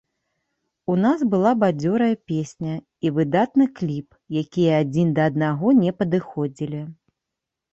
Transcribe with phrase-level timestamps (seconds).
[0.91, 2.73] У нас была бадзёрая песня
[3.07, 4.07] і выдатны кліп,
[4.41, 6.81] якія адзін да аднаго не падыходзілі.